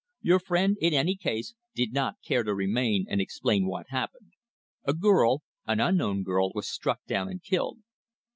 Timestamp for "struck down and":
6.67-7.43